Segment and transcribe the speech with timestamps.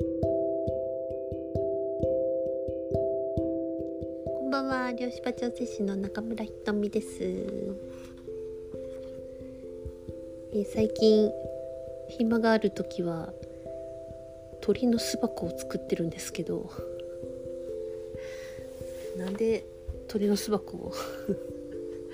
[0.00, 0.04] こ
[4.44, 11.30] んばんは漁師場調整師の中村ひとみです、えー最近
[12.08, 13.32] 暇がある時は
[14.60, 16.70] 鳥の巣箱を作ってるんですけど。
[19.16, 19.64] なんで
[20.08, 20.92] 鳥の巣箱を？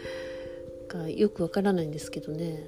[0.89, 2.63] がよくわからないんですけどね。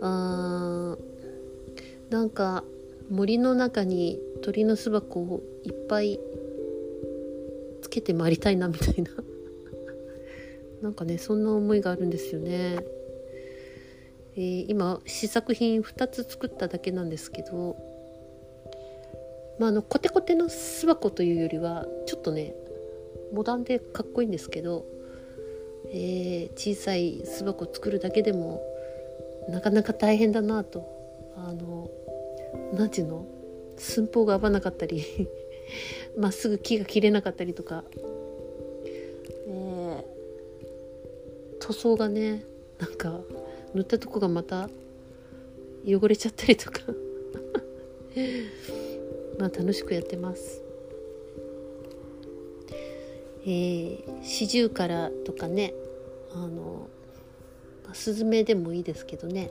[0.00, 2.62] あーなんか
[3.10, 6.18] 森の中に鳥の巣箱をいっぱい
[7.82, 9.10] つけて回りたいなみたいな。
[10.82, 12.78] なんかねそんな思いがあるんですよね、
[14.36, 17.76] えー今試作品2つ作っただけなんですけど
[19.58, 22.54] まああのコテコテの巣箱というよりはちょっとね
[23.32, 24.84] モダンでかっこいいんですけど、
[25.86, 28.62] えー小さい巣箱作るだけでも
[29.48, 30.84] なかなか大変だなと
[31.36, 31.90] あの
[32.72, 33.26] 何ていうの？
[33.76, 35.04] 寸法が合わなかったり
[36.16, 37.84] まっすぐ木が切れなかったりとか、
[39.48, 40.04] え。
[41.60, 42.44] 塗装がね
[42.78, 43.20] なんか
[43.74, 44.70] 塗ったとこがまた
[45.84, 46.80] 汚れちゃったりとか。
[49.38, 50.62] まあ楽しくやってます。
[53.42, 55.72] えー、シジュウカラとかね
[56.32, 56.88] あの、
[57.86, 59.50] まスズメでもいいですけどね。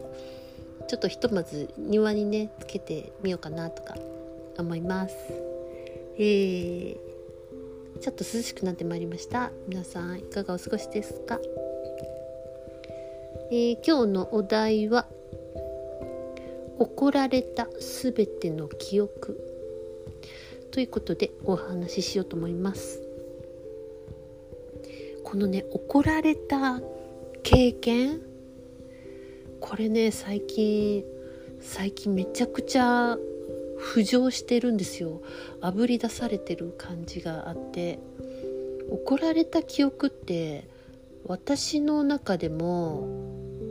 [0.87, 3.95] ちょっとひとまず庭にねつけてみようかなとか
[4.57, 5.15] 思います。
[6.17, 9.51] えー、ちょっと涼しくなってまいりました。
[9.67, 11.39] 皆さんいかがお過ごしですか、
[13.51, 15.07] えー今日のお題は
[16.77, 19.39] 怒られたすべての記憶
[20.71, 23.01] ということでお話ししようと思います。
[25.23, 26.81] このね怒られた
[27.43, 28.21] 経験
[29.65, 31.03] これね最近
[31.59, 33.17] 最近めちゃくちゃ
[33.95, 35.23] 浮上してるんですよ
[35.59, 37.97] あぶり出されてる感じがあって
[38.91, 40.69] 怒られた記憶って
[41.25, 43.07] 私の中でも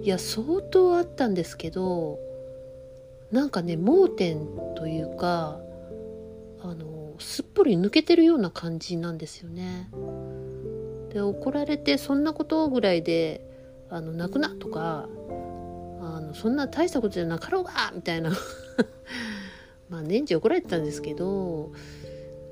[0.03, 2.19] いや相当あったんですけど
[3.31, 5.61] なんかね盲点というか
[6.61, 9.89] あのすっぽり抜けてるような感じなんですよね。
[11.13, 13.47] で怒られてそんなことぐらいで
[13.91, 15.09] あの泣くなとか
[16.34, 18.31] そんな大したことじゃなかろうがみたいな。
[19.89, 21.72] まあ年中怒られてたんですけど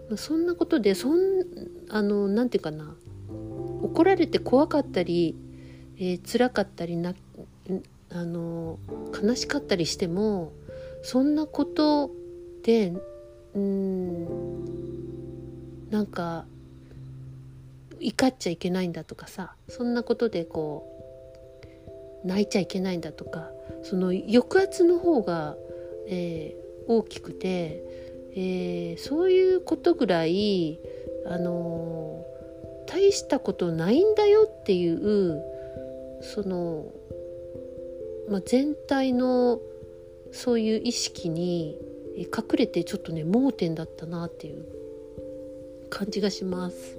[0.09, 1.19] まあそんなことでそん
[1.89, 2.97] あのなんていうかな。
[3.83, 5.35] 怒られて怖かったり、
[5.97, 7.15] えー辛かったりな
[8.11, 8.79] あの
[9.23, 10.53] 悲しかったりしても
[11.03, 12.11] そんなこと
[12.63, 12.93] で
[13.55, 14.71] うん
[15.91, 16.45] なんか
[18.01, 20.89] 怒っちゃいけないんだとかさそんなことでこ
[22.25, 23.52] う泣いちゃいけないんだとか
[23.83, 25.57] その抑圧の方が、
[26.09, 27.85] えー大きくて、
[28.35, 30.81] えーそういうことぐらい
[31.27, 35.41] あのー大したことないんだよっていう
[36.21, 36.93] その、
[38.29, 39.61] まあ、全体の
[40.33, 41.79] そういう意識に
[42.17, 44.67] 隠れてちょっとね盲点だったなっていう
[45.89, 46.99] 感じがします。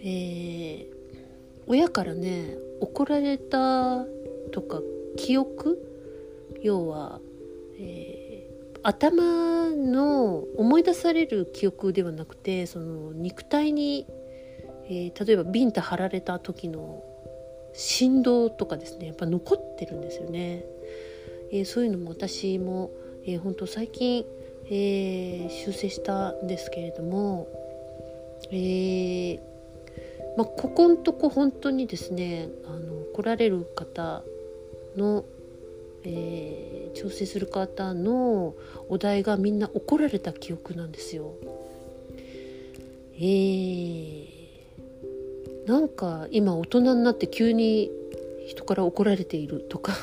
[0.00, 0.94] えー
[1.66, 4.04] 親からね怒られた
[4.52, 4.82] とか
[5.16, 5.78] 記憶？
[6.62, 7.20] 要は、
[7.78, 8.34] えー
[8.86, 14.06] 頭の思い出される記憶ではなくてその肉体に、
[14.90, 17.02] えー例えばビンタ貼られた時の
[17.72, 20.66] 振動とかですねやっぱ残ってるんですよね。
[21.50, 22.90] えーそういうのも私も、
[23.24, 24.26] えー本当最近、
[24.66, 27.48] えー修正したんですけれども、
[28.50, 29.40] えー
[30.36, 34.22] まあ、ここんとこ本当にですねあの来られる方
[34.96, 35.24] の、
[36.04, 38.54] えー調整する方の
[38.88, 41.34] お題がみんな怒られた記憶なんですよ。
[43.16, 44.34] えー
[45.66, 47.90] なんか今大人になって急に
[48.46, 49.94] 人から怒られているとか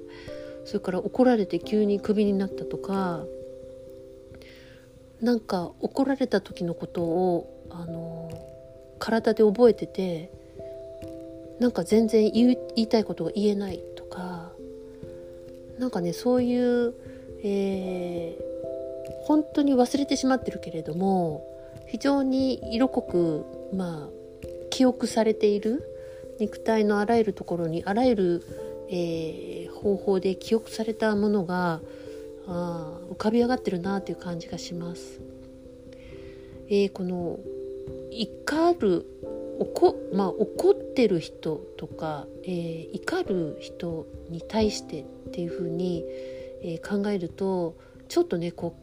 [0.66, 3.24] それから怒られて急にクビになったとか
[5.22, 8.30] なんか怒られた時のことをあの
[8.98, 10.30] 体で覚えてて
[11.58, 13.80] なんか全然言いたいことが言えない
[14.18, 14.52] か
[15.78, 16.94] なんかねそういう、
[17.42, 18.48] えー
[19.22, 21.44] 本当に忘れてしまってるけれども
[21.86, 23.44] 非常に色濃く
[23.74, 25.84] まあ記憶されている
[26.40, 28.42] 肉体のあらゆるところにあらゆる、
[28.88, 31.80] えー方法で記憶されたものが
[32.48, 35.20] あ浮かび上がってるなという感じがします。
[36.68, 37.38] えーこの
[38.10, 39.06] 怒る
[39.60, 46.04] 怒,、まあ、怒ってる人とか、えー怒る人に対してっていうふうに、
[46.64, 47.76] えー考えると
[48.08, 48.74] ちょっとねこ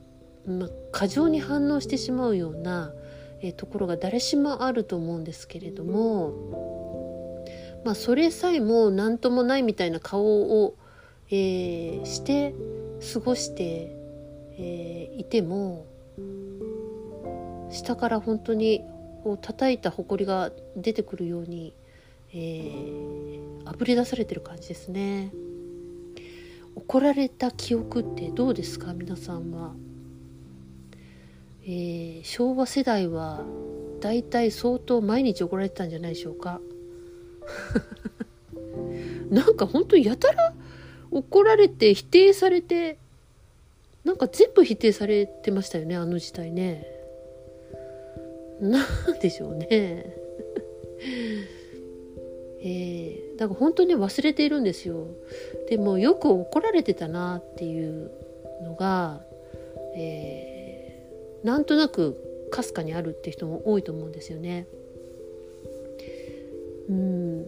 [0.48, 2.94] うま、過剰に反応してしまうような、
[3.42, 7.44] えー、ところが誰しもあると思うんですけれども、
[7.84, 10.24] まあ、それさえも何ともないみたいな顔
[10.64, 10.76] を、
[11.32, 12.54] えー、して
[13.14, 13.92] 過ごして、
[14.58, 15.88] えー、いても
[17.72, 18.86] 下から本当に
[19.24, 21.76] こう叩いた埃が出てくるように、
[22.36, 25.32] えー、あぶり出されてる感じですね。
[26.76, 28.94] 怒られた記憶ってどうですか？
[28.94, 29.74] 皆さんは。
[31.64, 33.44] えー、昭和世代は
[34.02, 36.60] だいたい相当毎日怒られてたんじゃないでしょうか？
[39.32, 40.54] なんか本当やたら
[41.12, 42.98] 怒られて否定されて
[44.04, 46.86] なんか全部否定されてましたよねあの時代ね。
[48.60, 50.18] なんでしょうね。
[52.68, 55.08] えー、だか本当に忘れているんですよ。
[55.70, 58.12] でもよく怒られてたなっていう
[58.64, 59.22] のが、
[59.96, 64.68] えー、なんとなくかすかにあるって人も多いと思うんですよね。
[66.90, 67.48] うん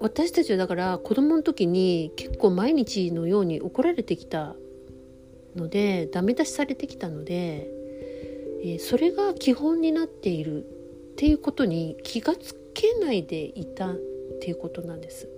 [0.00, 4.54] 私たちはだから子供の時に結構毎日のように怒られてきた
[5.56, 7.70] のでダメ出しされてきたので
[8.66, 13.96] えー、それが基本になっているっていうことに気がつけないでいたっ
[14.40, 15.28] ていうことなんです。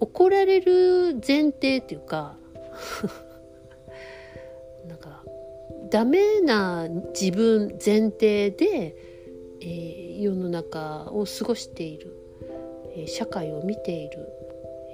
[0.00, 2.36] 怒られる前提っていうか
[4.88, 5.22] なんか
[5.90, 8.96] ダメな自分前提で、
[9.60, 12.16] えー、世の中を過ごしている、
[12.96, 14.26] えー、社会を見ている、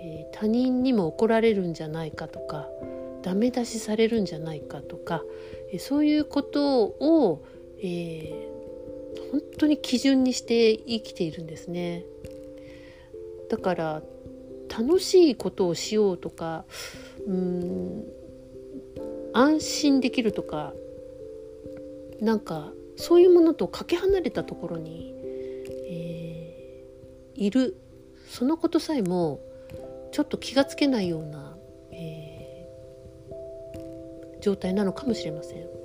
[0.03, 2.69] えー、他人にも怒られるんじゃないかとか
[3.23, 5.25] ダメ出しされるんじゃないかとか、
[5.73, 7.43] えそういうことを、
[7.83, 8.56] えー、
[9.31, 12.05] 本当に基準にして生きているんですね。
[13.49, 14.03] だから
[14.69, 16.65] 楽しいことをしようとか
[17.27, 18.05] うん
[19.33, 20.73] 安心できるとか
[22.21, 25.13] なんかそういうものとかけ離れたところに、
[25.89, 27.77] えー、いる
[28.29, 29.41] そのことさえも
[30.13, 31.57] ちょっと気がつけないような、
[31.93, 32.37] えー
[34.47, 35.76] 状態なのかもしれません。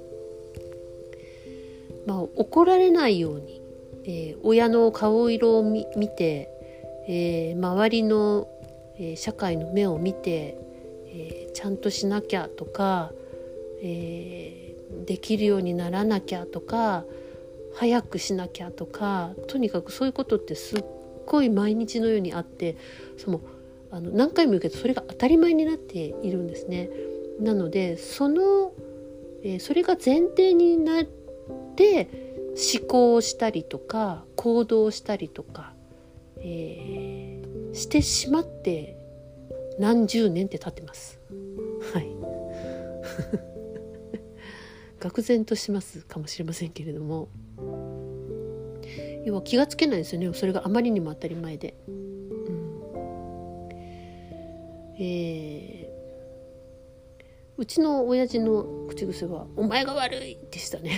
[2.11, 3.61] まあ、怒られないように、
[4.03, 6.49] えー、親の顔色を見て、
[7.07, 8.49] えー、周りの、
[8.97, 10.57] えー、社会の目を見て、
[11.07, 13.11] えちゃんとしなきゃとか、
[13.81, 14.75] え
[15.05, 17.05] できるようにならなきゃとか
[17.75, 20.83] 早くしなきゃとかとにかくそういうことってすっ
[21.25, 22.75] ごい毎日のようにあって
[23.17, 23.41] その
[23.89, 26.89] あの何回も言うけどそれが当たり前になっているんですね。
[27.39, 28.73] なのでその、
[29.43, 31.20] え、それが前提になって
[31.75, 32.09] で
[32.51, 35.73] 思考をしたりとか行動したりとか、
[36.37, 38.97] えー、してしまって
[39.79, 41.19] 何十年って経ってます。
[41.93, 42.07] はい。
[44.99, 47.29] 愕然としますかもしれませんけれども。
[49.23, 50.31] 要は気がつけないですよね。
[50.33, 51.75] それがあまりにも当たり前で。
[51.87, 52.01] うん、
[54.99, 55.81] えー
[57.61, 60.97] うちの親父の口癖は「お前が悪い」でしたね。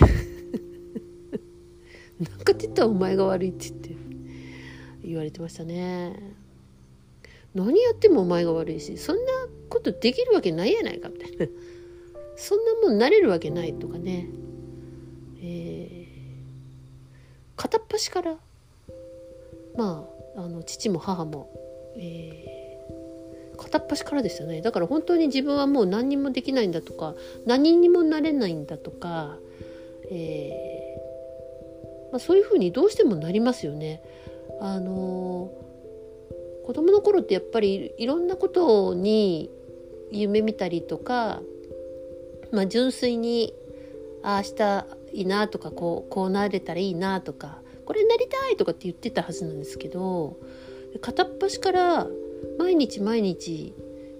[2.20, 3.96] なんかってたら「お前が悪い」って言って
[5.04, 6.34] 言われてましたね
[7.54, 9.32] 何やってもお前が悪いしそんな
[9.68, 11.46] ことできるわけないやないかみたいな
[12.36, 14.28] そんなもんなれるわけないとかね。
[15.40, 16.06] えー、
[17.54, 18.38] 片っ端から
[19.76, 21.48] まああの父も母も、
[21.96, 22.54] えー
[23.56, 24.60] 片っ端からでしたね。
[24.62, 27.14] だから本当に自分はもう何にもできないんだとか
[27.46, 29.38] 何にもなれないんだとか、
[30.10, 30.73] えー、
[32.14, 34.00] まあ、そういうふうにどうしてもなりますよね。
[34.60, 35.50] あの、
[36.64, 39.50] 子供の頃ってやっぱりいろんなことに
[40.12, 41.42] 夢見たりとか、
[42.52, 43.52] まあ、純粋に
[44.22, 50.38] ああしたいいなとかこうこうなれたらいいなとかこれになりたいとかって言ってたはずなんですけど
[51.00, 52.06] 片っ端から
[52.58, 53.74] 毎日毎日、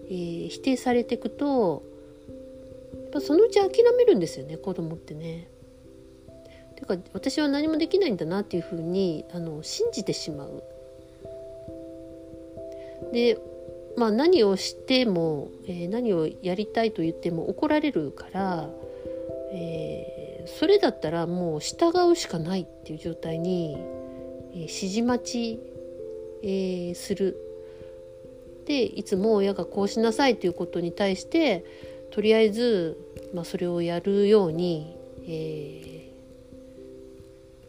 [0.07, 1.85] えー、否定されていくと
[2.93, 5.54] やっぱそのうち諦めるんですよね子供ってね。
[6.87, 10.63] ていうか私は何もできないんだなっていうふうにあの信じてしまう。
[13.13, 13.39] で
[13.97, 18.69] まあ何をしても、えー、何をやりたいと言っても怒られるから、
[19.53, 23.77] えー、それだったらもう従うしかないっていう状態に、
[24.53, 25.61] えー、指示待ち、
[26.43, 27.37] えー、する
[28.67, 31.65] でいつも親がこうしなさいということに対して
[32.11, 32.97] とりあえず、
[33.35, 35.94] まあ、それをやるように、えー、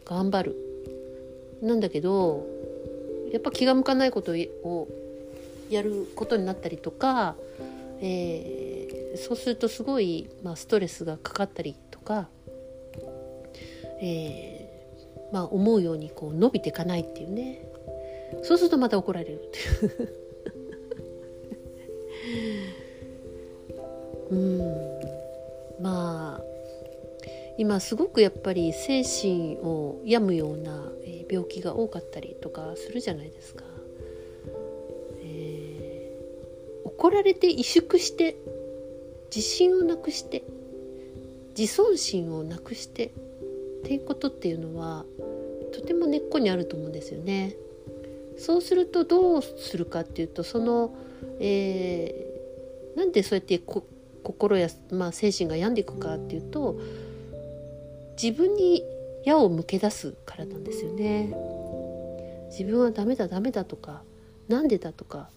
[0.06, 0.56] 頑張る。
[1.62, 2.46] なんだけど
[3.32, 4.88] やっぱ気が向かないことを
[5.68, 7.34] やることになったりとか、
[8.00, 8.66] え
[9.16, 12.28] そうするとすごい、まあ、ストレスがかかったりとか、
[14.00, 17.66] えー、まあ、思うようにこう伸びていかないっていうね。
[18.42, 20.08] そうするとまた怒られるっていう。
[24.30, 24.58] うん。
[25.80, 26.55] まあ
[27.58, 30.92] 今すごくやっぱり精神を病むような
[31.28, 33.64] 病気が多かったりとかするじゃないですか。
[35.22, 38.36] えー、怒られて萎縮して
[39.34, 40.44] 自信をなくして
[41.58, 43.10] 自尊心をなくしてっ
[43.84, 45.04] ていうことっていうのは
[45.72, 47.56] とても根っこにあると思うんですよね。
[48.38, 50.94] そうするとどうするかっていうとその、
[51.40, 53.58] えー、なんでそうやって
[54.22, 56.78] 心や、まあ、精神が病んでいくかっていうと
[58.20, 58.82] 自分に
[59.24, 61.32] 矢を向け出すからなんですよね。
[62.50, 64.02] 自分はダメだダメだとか
[64.48, 65.28] なんでだとか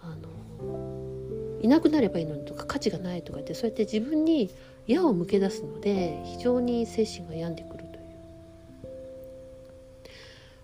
[0.00, 4.50] あのいなくなればいいのにとか価値がないとかってそうやって自分に
[4.86, 7.90] 矢を向け出すので非常に精神が病んでくるという。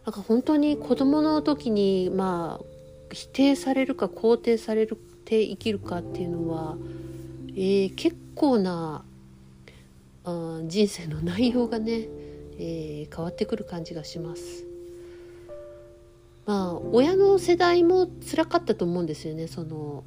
[0.07, 2.65] なんか本当に子供の時にまあ
[3.13, 6.77] 否定されるか肯定されるて生きるかっていうのは、
[7.51, 9.05] えー、結構な
[10.25, 12.09] あ人生の内容がね、
[12.59, 14.65] えー、変わってくる感じがします。
[16.47, 20.05] まあ親の世代も辛かったと思うんですよねその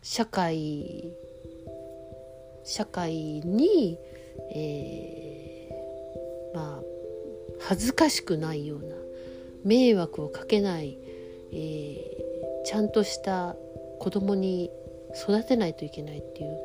[0.00, 1.12] 社会
[2.64, 3.98] 社会に、
[4.54, 6.82] えー、まあ
[7.60, 8.94] 恥ずかしくないような
[9.64, 10.98] 迷惑をかけない、
[11.52, 13.56] えー、ちゃんとした
[13.98, 14.70] 子供に
[15.16, 16.58] 育てないといけないっていう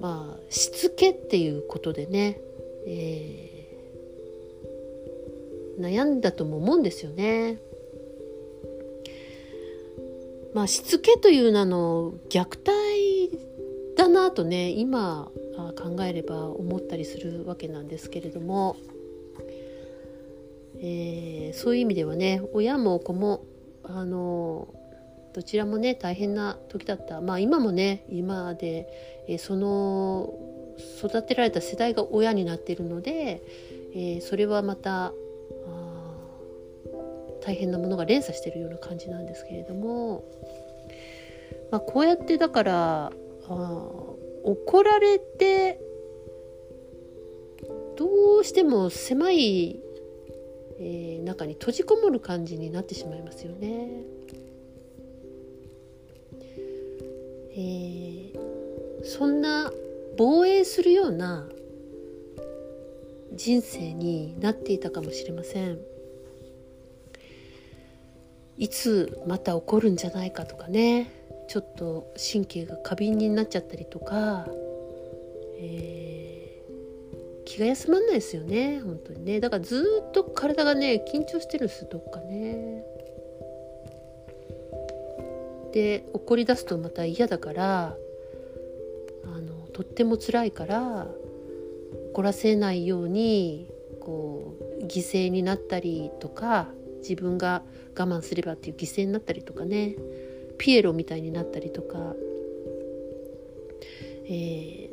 [0.00, 2.40] まあしつけっていうことでね、
[2.86, 7.60] えー、悩んだとも思うんですよね。
[10.54, 13.38] まあしつけという名の虐待
[13.96, 15.30] だなとね今
[15.76, 18.76] 考えれば思ったりするわけなんですけれども、
[20.78, 23.44] えー、そういう意味ではね親も子も
[23.82, 24.68] あの
[25.36, 28.88] どちらもね大変な時だったまあ今もね今で、
[29.28, 30.32] え、その
[30.98, 33.42] 育てられた世代が親になっているので、
[33.94, 35.12] えー、それはまた
[37.44, 40.24] 大変なものが連鎖してるような感じなんですけれども、
[41.70, 43.12] まあ、こうやってだから
[43.46, 43.90] あ
[44.42, 45.78] 怒られて
[47.98, 49.78] どうしても狭い、
[50.80, 54.15] えー、中に閉じこもる感じになってしまいますよね。
[57.56, 59.72] えー、そんな
[60.18, 61.48] 防衛するような
[63.34, 65.78] 人生になっていたかもしれません。
[68.58, 71.10] いつまた起こるんじゃないかとかね。
[71.48, 74.46] ちょっと神経が過敏になっちゃったりとか、
[75.58, 79.40] えー、気が休まんないですよね本当にね。
[79.40, 82.84] だからずっと体がね緊張してるんですどっかね。
[85.76, 87.96] で怒り出すとまた嫌だから
[89.24, 91.06] あのとっても辛いから
[92.14, 93.68] 怒らせないように
[94.00, 96.68] こう犠牲になったりとか
[97.02, 97.62] 自分が
[97.94, 99.96] 我慢すればっていう犠牲になったりとかね
[100.56, 102.14] ピエロみたいになったりとか、
[104.30, 104.88] え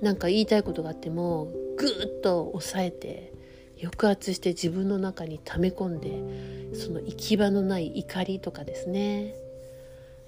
[0.00, 1.46] ー、なんか言いたいことがあっても
[1.78, 3.32] ぐっと抑えて
[3.80, 9.36] 抑圧して自分の中に溜め込んでその行き場のない怒りとかですね。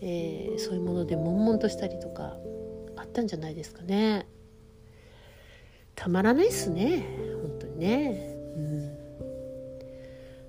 [0.04, 2.36] えー、そういうもので悶々としたりとか
[2.96, 4.26] あったんじゃないですかね。
[5.94, 7.06] たまらないっすね。
[7.40, 8.34] 本当にね。
[8.56, 9.02] うん。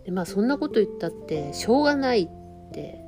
[0.05, 2.99] でまあそんなこと言ったってしょうがないって、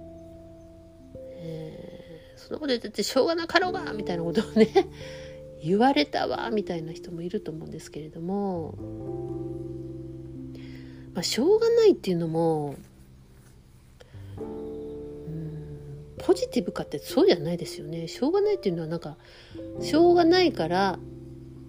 [1.16, 4.70] えー、そんなこと言ったってしょうがなかろうがみたいなことをね
[5.64, 8.76] 言われたわみたいな人もいると思うんですけれども。
[11.16, 12.76] まあしょうがないっていうのも
[16.26, 19.18] ポジティブかってそうじゃないですよねしょうがないっていうのはなんか
[19.80, 20.98] しょうがないから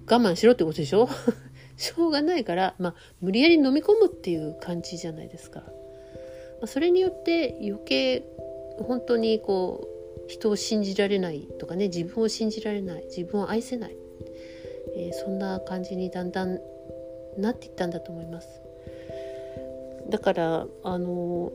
[0.08, 1.08] 我慢しろってことでしょ？
[1.76, 5.60] しょうがないから、まあ、無理やり飲み込むっていう感じじゃないですか。
[5.60, 5.66] ま
[6.62, 8.24] あ、それによって余計
[8.78, 9.86] 本当にこ
[10.24, 13.96] う人を信じられないとかね自分を信じられない自分を愛せない、
[14.96, 16.58] えー、そんな感じにだんだん
[17.36, 18.48] なっていったんだと思います。
[20.08, 21.52] だからあの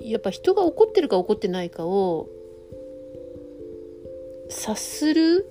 [0.00, 2.28] やっぱ人が怒ってるか怒ってないかを
[4.48, 5.48] 察する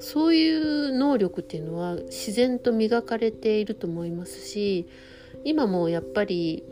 [0.00, 4.88] そういう能力っていうのは自然と磨かれていると思いますし
[5.44, 6.64] 今もやっぱり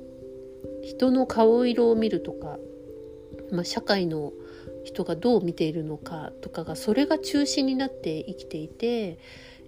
[0.83, 2.59] 人の顔色を見るとか、
[3.53, 4.33] まあ、社会の、
[4.85, 9.19] 人がどう見ているのかとかがそれが中心になって生きていて、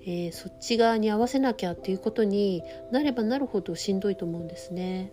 [0.04, 5.12] えー、そっち側に合わせなきゃっていうことになればなるほどしんどいと思うんですね。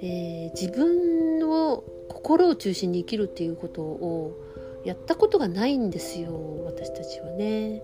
[0.00, 4.38] えー、自分の心を中心に生きるっていうことを
[4.84, 7.82] やったことがないんですよ私たちはね。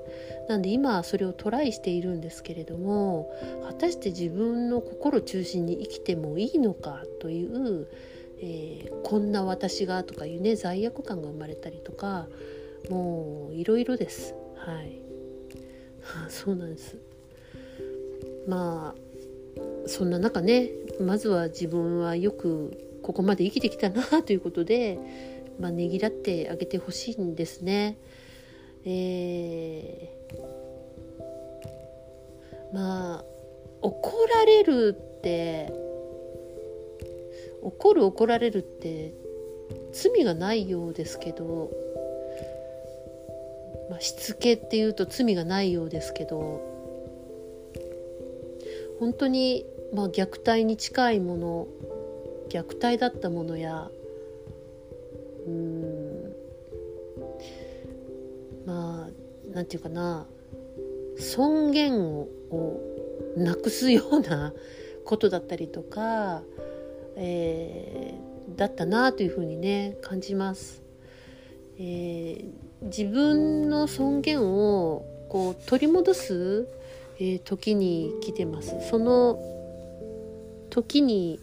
[0.48, 3.32] なんで今それをトライしているんですけれども
[3.66, 7.88] 果たして自分の心を中心に生きてもいいのかという、
[8.40, 12.28] えー、こんな私がとかいうね罪悪感が生まれたりとか
[12.90, 14.34] もういろいろです。
[14.56, 15.00] はい、
[16.28, 16.96] そうなんです。
[18.46, 19.04] まあ
[19.86, 24.98] そんな中ねまずは自分はよくここまで生きてきたなということで、
[25.60, 27.98] まあ、ねぎらってあげてほしいんですね。
[28.86, 33.24] えー、まあ
[33.82, 35.72] 怒られるって
[37.62, 39.14] 怒る怒られるって
[39.92, 41.70] 罪がないようですけど、
[43.90, 46.60] まあ、しつけっていうと罪がないようですけど
[48.98, 51.68] 本当にまあ虐待に近いもの
[52.48, 53.90] 虐待だったものや
[55.46, 56.32] うん
[58.66, 60.26] まあなんていうかな
[61.18, 62.28] 尊厳を
[63.36, 64.52] なくすような
[65.04, 66.42] ことだったりとか、
[67.16, 70.82] えー、だったなというふうにね感じます。
[71.78, 72.44] えー、
[72.82, 76.68] 自分の尊厳をこう取り戻す、
[77.18, 78.76] えー、時に来てます。
[78.88, 79.38] その
[80.74, 81.38] 時に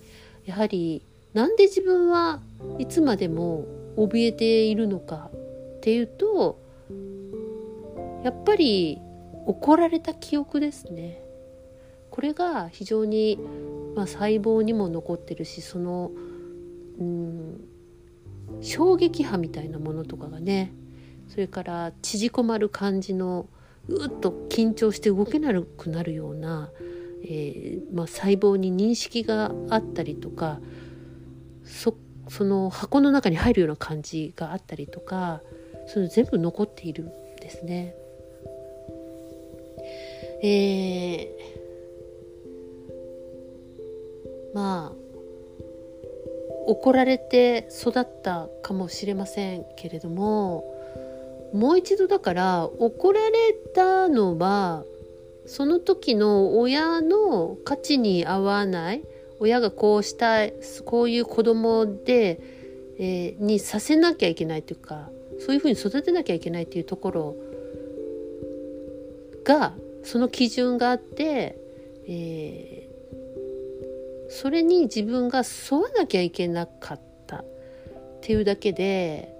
[0.45, 1.01] やはり
[1.33, 2.41] なんで自分は
[2.79, 3.63] いつまでも
[3.95, 5.29] 怯えているのか
[5.77, 6.59] っていうと
[8.25, 8.99] やっぱり
[9.45, 11.21] 怒られた記憶ですね。
[12.09, 13.39] これが非常に、
[13.95, 16.11] まあ、細胞にも残ってるしその
[16.99, 17.61] うん
[18.59, 20.73] 衝撃波みたいなものとかがね
[21.29, 23.47] それから縮こまる感じの
[23.87, 26.69] うっと緊張して動けなくなるような、
[27.23, 30.59] えー、まあ、細胞に認識があったりとか
[31.63, 31.95] そ
[32.29, 35.41] その箱の中に入るような感じがあったりとか
[35.87, 37.07] その全部残っているん
[37.41, 37.95] ですね。
[40.43, 45.01] えー、まあ
[46.67, 50.63] 怒られて育ったかもしれませんけれども
[51.53, 54.83] もう一度だから怒られたのは
[55.51, 59.03] その時の親の価値に合わない
[59.41, 60.53] 親がこうしたい
[60.85, 62.39] こういう子供で、
[62.97, 65.09] えー、にさせなきゃいけないというか
[65.45, 67.35] そういうふうに育てなきゃいけないっていうところ
[69.43, 71.57] がその基準があって、
[72.07, 77.45] えー、それに自分が沿わなきゃいけなかったっ
[78.21, 79.35] ていうだけで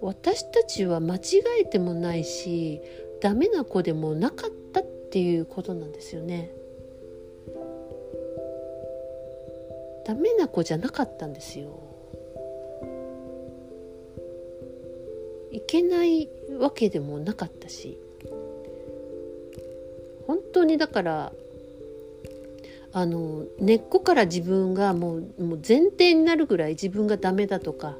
[0.00, 2.80] 私たちは間違えてもないし
[3.20, 6.50] ダメな子でもなかったっていうことなんですよね。
[10.06, 11.90] ダメな子じゃなかったんですよ。
[15.52, 16.28] いけない
[16.58, 17.98] わけでもなかったし
[20.26, 21.32] 本当にだから
[22.92, 27.96] あの根っこから自分がもうもう前提になるぐらい自分がダメだとか、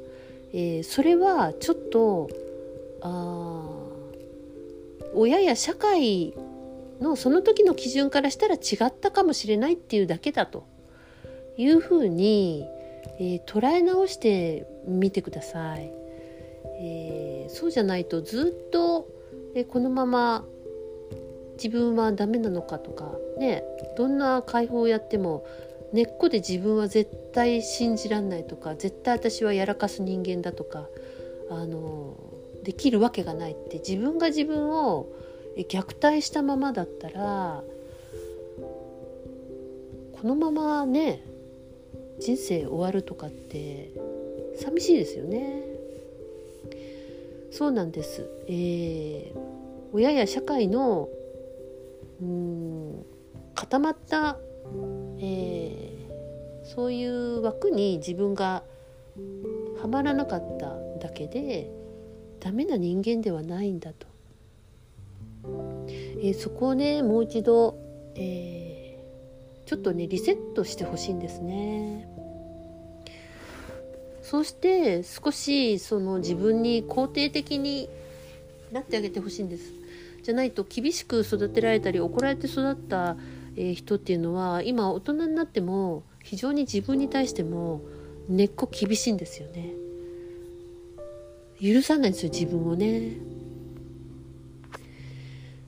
[0.53, 2.29] えー、それはちょっと
[3.01, 3.70] あ
[5.13, 6.33] 親や社会
[6.99, 10.65] のその時の基準からしたら違ったかもしれないっていうだけだと
[11.57, 12.65] いうふうに、
[13.19, 15.91] えー、捉え直してみてください。
[16.83, 19.07] えー、そうじゃないとずっと、
[19.55, 20.45] えー、このまま
[21.53, 23.63] 自分はダメなのかとかね
[23.95, 25.45] どんな解放をやっても
[25.93, 30.87] 根っこで自分は絶対信じらんないとか絶対私はやらかす人間だとか
[31.51, 32.15] あの
[32.63, 35.07] できるわけがないって自分が自分を
[35.57, 37.63] 虐待したままだったら
[40.21, 41.23] このままね
[42.19, 43.91] 人生終わるとかって
[44.57, 45.63] 寂しいですよね。
[47.51, 48.29] そうなんです。
[48.47, 49.39] えー、
[49.91, 51.09] 親や社会の
[52.21, 53.05] うん
[53.55, 54.37] 固まった、
[55.19, 58.63] えー、そういう枠に自分が
[59.81, 61.71] はまらなかっただけで
[62.41, 64.07] ダメな人間ではないんだと。
[66.23, 67.77] えー、そこをねもう一度、
[68.15, 72.09] えー、ちょっとねリセットしてほしいんですね。
[74.21, 77.89] そして少しその自分に肯定的に
[78.71, 79.71] なってあげてほしいんです。
[80.23, 83.17] じゃないと厳しく育てられたり怒られて育った、
[83.57, 87.81] え人っていうのは今大人になっても非常に自分に対しても
[88.29, 89.73] 根っこ厳しいんですよね。
[91.61, 93.17] 許さないですよ自分をね。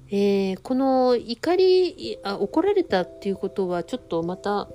[0.10, 4.68] えー、この怒りあ怒られたっていうことはちょっとまた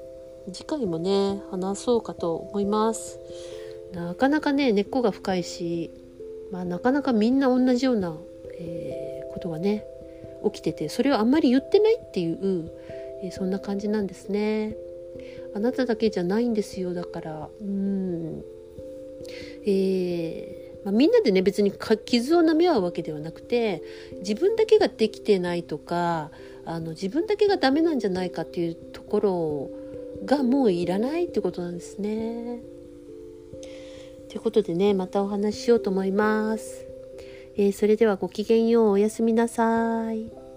[0.53, 3.19] 次回もね話そうかと思います。
[3.93, 5.91] なかなかね根っこが深いし、
[6.53, 8.17] まあ、なかなかみんな同じような、
[8.59, 9.85] えー、ことがね
[10.45, 12.71] 起きててそれをあんまり言ってないっていう、
[13.25, 14.77] えー、そんな感じなんですね。
[15.55, 17.49] あなただけじゃないんですよだから。
[17.61, 18.45] うん。
[19.67, 21.73] えーまあ、みんなでね別に
[22.05, 23.83] 傷を舐め合うわけではなくて
[24.21, 26.31] 自分だけができてないとか
[26.65, 29.71] あの自分だけがダメなんじゃないかっていうところ
[30.25, 32.61] がもういらないってことなんですね。
[34.29, 36.87] ということでねまたお話ししようと思います。
[37.57, 40.48] えー、それではごきげんようおやすみなさい。